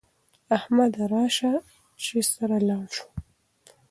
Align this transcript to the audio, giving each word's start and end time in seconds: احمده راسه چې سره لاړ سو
احمده 0.57 1.03
راسه 1.13 1.51
چې 2.03 2.17
سره 2.33 2.57
لاړ 2.69 2.87
سو 2.95 3.05